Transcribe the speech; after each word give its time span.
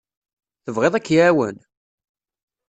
Tebɣiḍ 0.63 0.93
ad 0.95 1.03
k-iɛawen? 1.05 1.57